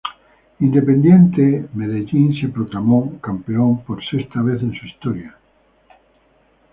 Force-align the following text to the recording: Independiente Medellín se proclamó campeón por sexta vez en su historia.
Independiente 0.59 1.69
Medellín 1.75 2.33
se 2.41 2.47
proclamó 2.47 3.19
campeón 3.21 3.83
por 3.83 4.03
sexta 4.03 4.41
vez 4.41 4.59
en 4.63 4.73
su 4.73 4.87
historia. 4.87 5.37